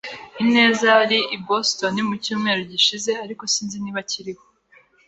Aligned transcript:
Ineza 0.43 0.85
yari 0.99 1.19
i 1.35 1.37
Boston 1.47 1.95
mu 2.09 2.15
cyumweru 2.23 2.61
gishize, 2.71 3.11
ariko 3.23 3.43
sinzi 3.53 3.77
niba 3.83 3.99
akiriho. 4.03 4.43